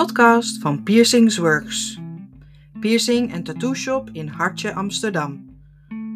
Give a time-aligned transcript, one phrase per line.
[0.00, 1.98] podcast van Piercings Works.
[2.80, 5.60] Piercing en tattoo shop in Hartje, Amsterdam.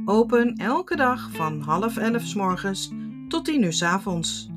[0.04, 2.90] Open elke dag van half elf s morgens
[3.28, 4.48] tot tien uur s avonds.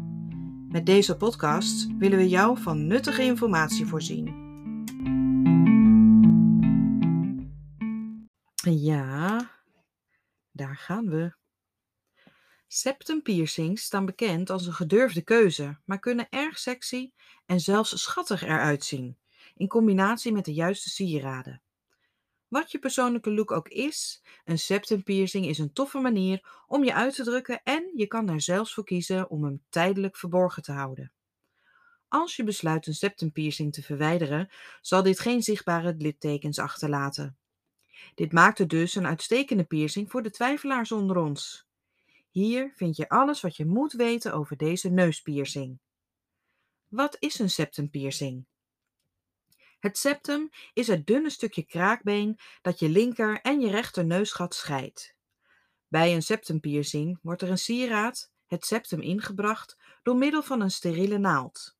[0.69, 4.25] Met deze podcast willen we jou van nuttige informatie voorzien.
[8.55, 9.49] Ja,
[10.51, 11.35] daar gaan we.
[12.69, 17.11] Septum piercings staan bekend als een gedurfde keuze, maar kunnen erg sexy
[17.45, 19.17] en zelfs schattig eruit zien,
[19.55, 21.61] in combinatie met de juiste sieraden.
[22.47, 26.93] Wat je persoonlijke look ook is, een septum piercing is een toffe manier om je
[26.93, 30.71] uit te drukken en je kan er zelfs voor kiezen om hem tijdelijk verborgen te
[30.71, 31.11] houden.
[32.07, 34.49] Als je besluit een septum piercing te verwijderen,
[34.81, 37.37] zal dit geen zichtbare littekens achterlaten.
[38.15, 41.66] Dit maakt het dus een uitstekende piercing voor de twijfelaars onder ons.
[42.37, 45.79] Hier vind je alles wat je moet weten over deze neuspiercing.
[46.87, 48.45] Wat is een septumpiercing?
[49.79, 55.15] Het septum is het dunne stukje kraakbeen dat je linker en je rechter neusgat scheidt.
[55.87, 61.17] Bij een septumpiercing wordt er een sieraad, het septum, ingebracht door middel van een steriele
[61.17, 61.77] naald.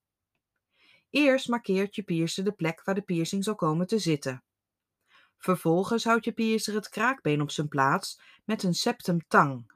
[1.09, 4.43] Eerst markeert je piercer de plek waar de piercing zal komen te zitten.
[5.37, 9.75] Vervolgens houdt je piercer het kraakbeen op zijn plaats met een septumtang.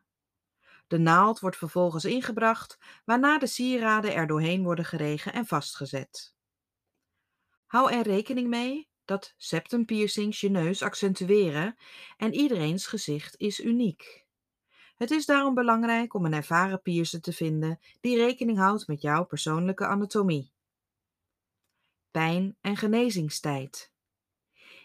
[0.91, 6.35] De naald wordt vervolgens ingebracht, waarna de sieraden er doorheen worden geregen en vastgezet.
[7.65, 11.75] Hou er rekening mee dat septumpiercings je neus accentueren
[12.17, 14.25] en iedereens gezicht is uniek.
[14.95, 19.23] Het is daarom belangrijk om een ervaren piercer te vinden die rekening houdt met jouw
[19.23, 20.53] persoonlijke anatomie.
[22.11, 23.91] Pijn en genezingstijd.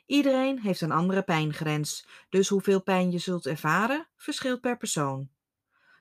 [0.04, 5.34] Iedereen heeft een andere pijngrens, dus hoeveel pijn je zult ervaren verschilt per persoon.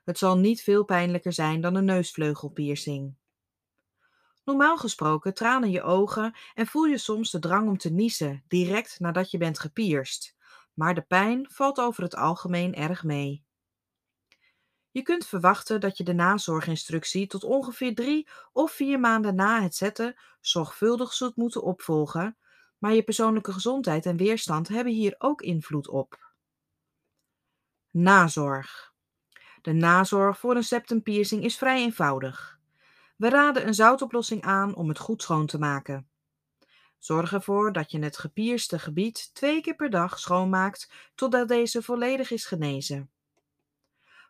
[0.06, 3.16] Het zal niet veel pijnlijker zijn dan een neusvleugelpiercing.
[4.44, 9.00] Normaal gesproken tranen je ogen en voel je soms de drang om te niezen direct
[9.00, 10.36] nadat je bent gepierst,
[10.74, 13.44] maar de pijn valt over het algemeen erg mee.
[14.92, 19.76] Je kunt verwachten dat je de nazorginstructie tot ongeveer drie of vier maanden na het
[19.76, 22.38] zetten zorgvuldig zult moeten opvolgen,
[22.78, 26.34] maar je persoonlijke gezondheid en weerstand hebben hier ook invloed op.
[27.92, 28.95] Nazorg.
[29.66, 32.60] De nazorg voor een septumpiercing is vrij eenvoudig.
[33.16, 36.10] We raden een zoutoplossing aan om het goed schoon te maken.
[37.00, 42.32] Zorg ervoor dat je het gepierste gebied twee keer per dag schoonmaakt totdat deze volledig
[42.32, 43.12] is genezen.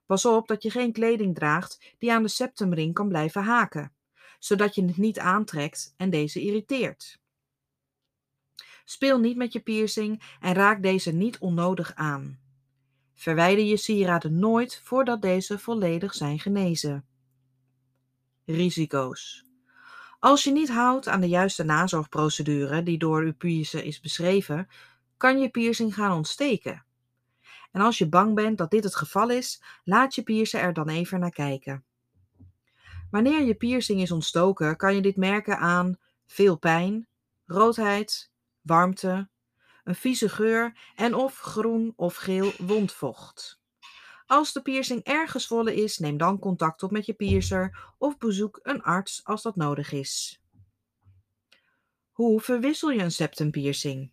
[0.05, 3.95] Pas op dat je geen kleding draagt die aan de septumring kan blijven haken,
[4.39, 7.19] zodat je het niet aantrekt en deze irriteert.
[8.85, 12.44] Speel niet met je piercing en raak deze niet onnodig aan.
[13.15, 17.05] Verwijder je sieraden nooit voordat deze volledig zijn genezen.
[18.45, 19.45] Risico's.
[20.19, 24.67] Als je niet houdt aan de juiste nazorgprocedure die door uw piercer is beschreven,
[25.17, 26.85] kan je piercing gaan ontsteken.
[27.71, 30.89] En als je bang bent dat dit het geval is, laat je piercer er dan
[30.89, 31.83] even naar kijken.
[33.11, 37.07] Wanneer je piercing is ontstoken, kan je dit merken aan veel pijn,
[37.45, 39.29] roodheid, warmte,
[39.85, 43.59] een vieze geur en of groen of geel wondvocht.
[44.25, 48.59] Als de piercing erg gezwollen is, neem dan contact op met je piercer of bezoek
[48.63, 50.41] een arts als dat nodig is.
[52.11, 54.11] Hoe verwissel je een septumpiercing?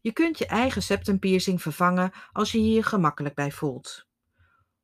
[0.00, 4.06] Je kunt je eigen septumpiercing vervangen als je hier gemakkelijk bij voelt.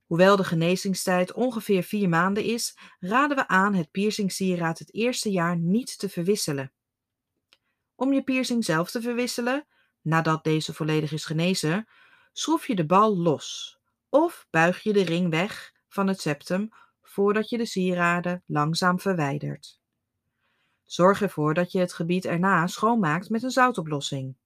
[0.07, 5.57] Hoewel de genezingstijd ongeveer vier maanden is, raden we aan het piercingsieraad het eerste jaar
[5.57, 6.73] niet te verwisselen.
[7.97, 9.67] Om je piercing zelf te verwisselen,
[10.01, 11.89] nadat deze volledig is genezen,
[12.33, 13.79] schroef je de bal los
[14.09, 16.69] of buig je de ring weg van het septum
[17.03, 19.81] voordat je de sieraden langzaam verwijdert.
[20.85, 24.37] Zorg ervoor dat je het gebied erna schoonmaakt met een zoutoplossing.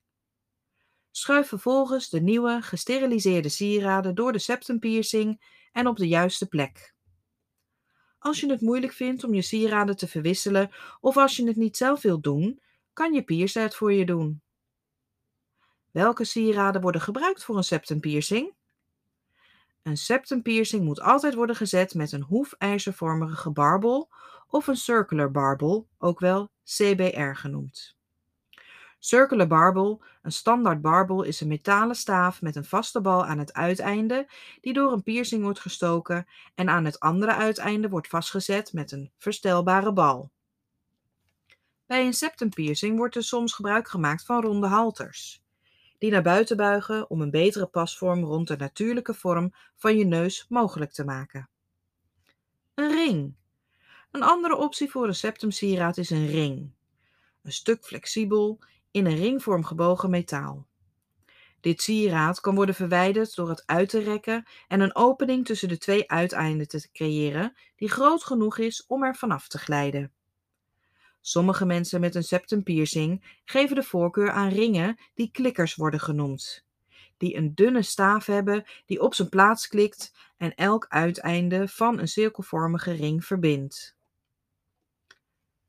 [1.11, 5.43] Schuif vervolgens de nieuwe gesteriliseerde sieraden door de septumpiercing
[5.73, 6.95] en op de juiste plek.
[8.19, 11.77] Als je het moeilijk vindt om je sieraden te verwisselen of als je het niet
[11.77, 12.61] zelf wilt doen,
[12.99, 14.43] kan je piercer het voor je doen.
[15.91, 18.55] Welke sieraden worden gebruikt voor een septumpiercing?
[19.83, 24.09] Een septumpiercing moet altijd worden gezet met een hoefijzervormige barbel
[24.49, 27.97] of een circular barbel, ook wel CBR genoemd.
[28.99, 33.53] Circular barbel, een standaard barbel, is een metalen staaf met een vaste bal aan het
[33.53, 34.31] uiteinde
[34.61, 39.13] die door een piercing wordt gestoken en aan het andere uiteinde wordt vastgezet met een
[39.17, 40.31] verstelbare bal.
[41.89, 45.43] Bij een septumpiercing wordt er soms gebruik gemaakt van ronde halters
[45.99, 50.47] die naar buiten buigen om een betere pasvorm rond de natuurlijke vorm van je neus
[50.49, 51.49] mogelijk te maken.
[52.75, 53.35] Een ring.
[54.11, 56.71] Een andere optie voor een septumsieraad is een ring.
[57.43, 58.59] een stuk flexibel,
[58.91, 60.67] in een ringvorm gebogen metaal.
[61.61, 65.79] Dit sieraad kan worden verwijderd door het uit te rekken en een opening tussen de
[65.79, 70.13] twee uiteinden te creëren die groot genoeg is om er vanaf te glijden.
[71.29, 76.65] Sommige mensen met een septum piercing geven de voorkeur aan ringen die klikkers worden genoemd,
[77.17, 82.09] die een dunne staaf hebben die op zijn plaats klikt en elk uiteinde van een
[82.09, 83.97] cirkelvormige ring verbindt.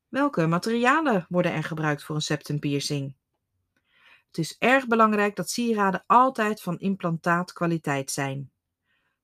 [0.07, 3.13] Welke materialen worden er gebruikt voor een septum piercing?
[4.27, 8.51] Het is erg belangrijk dat sieraden altijd van implantaatkwaliteit zijn.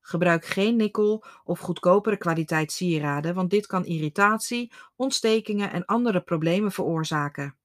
[0.08, 6.72] Gebruik geen nikkel of goedkopere kwaliteit sieraden, want dit kan irritatie, ontstekingen en andere problemen
[6.72, 7.56] veroorzaken.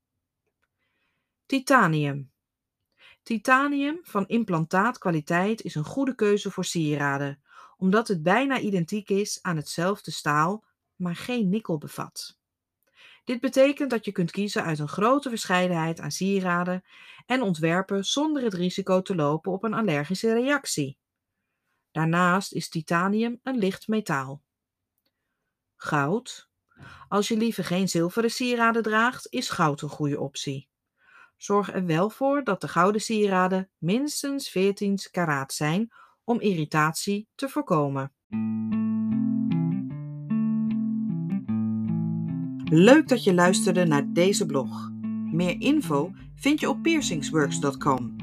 [1.45, 2.31] Titanium.
[3.23, 7.41] Titanium van implantaatkwaliteit is een goede keuze voor sieraden,
[7.77, 10.63] omdat het bijna identiek is aan hetzelfde staal,
[10.95, 12.39] maar geen nikkel bevat.
[13.23, 16.83] Dit betekent dat je kunt kiezen uit een grote verscheidenheid aan sieraden
[17.25, 20.99] en ontwerpen zonder het risico te lopen op een allergische reactie.
[21.91, 24.41] Daarnaast is titanium een licht metaal.
[25.75, 26.49] Goud.
[27.07, 30.69] Als je liever geen zilveren sieraden draagt, is goud een goede optie.
[31.37, 35.91] Zorg er wel voor dat de gouden sieraden minstens 14 karaat zijn
[36.23, 38.13] om irritatie te voorkomen.
[42.73, 44.89] Leuk dat je luisterde naar deze blog.
[45.31, 48.15] Meer info vind je op piercingsworks.com.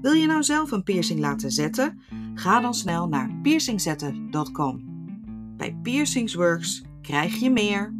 [0.00, 2.00] Wil je nou zelf een piercing laten zetten?
[2.38, 4.80] Ga dan snel naar piercingzetten.com.
[5.56, 7.95] Bij Piercingsworks krijg je meer.